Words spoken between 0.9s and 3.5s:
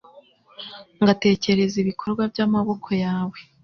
ngatekereza ibikorwa by’amaboko yawe